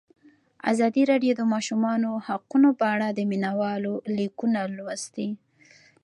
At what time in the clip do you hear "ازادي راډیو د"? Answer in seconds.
0.71-1.37